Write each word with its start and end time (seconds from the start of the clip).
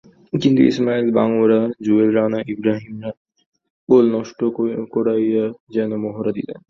কিন্তু 0.33 0.61
Ismail 0.63 1.07
Bangura, 1.11 1.61
Jewel 1.85 2.09
Rana, 2.17 2.39
ইব্রাহিমরা 2.47 3.11
goal 3.89 4.05
নষ্ট 4.15 4.39
করারই 4.93 5.27
যেন 5.75 5.91
মহড়া 6.03 6.31
দিলেন। 6.37 6.59